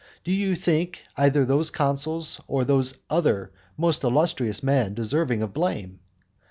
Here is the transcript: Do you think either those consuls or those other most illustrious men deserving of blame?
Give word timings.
Do 0.23 0.31
you 0.31 0.55
think 0.55 1.01
either 1.15 1.45
those 1.45 1.69
consuls 1.69 2.41
or 2.47 2.65
those 2.65 2.97
other 3.07 3.51
most 3.77 4.03
illustrious 4.03 4.63
men 4.63 4.95
deserving 4.95 5.43
of 5.43 5.53
blame? 5.53 5.99